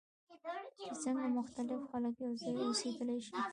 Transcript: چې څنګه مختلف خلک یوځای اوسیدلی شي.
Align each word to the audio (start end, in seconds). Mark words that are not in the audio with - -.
چې 0.77 0.87
څنګه 1.03 1.25
مختلف 1.37 1.79
خلک 1.91 2.13
یوځای 2.25 2.53
اوسیدلی 2.65 3.19
شي. 3.25 3.37